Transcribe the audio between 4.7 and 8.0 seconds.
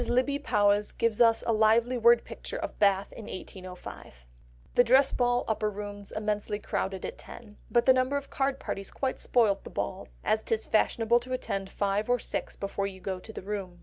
"The Dress Ball, Upper Rooms immensely crowded at ten; but the